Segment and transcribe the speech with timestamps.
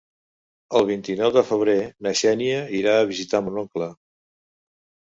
[0.79, 3.93] El vint-i-nou de febrer na Xènia irà a visitar mon oncle.